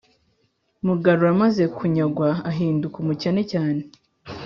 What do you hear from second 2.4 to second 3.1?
ahinduka